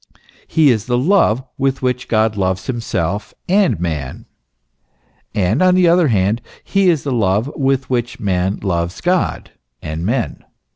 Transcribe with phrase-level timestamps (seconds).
[0.47, 4.25] He is the love with which God loves himself and man,
[5.35, 10.03] and on the other hand, he is the love with which man loves God and
[10.03, 10.43] men.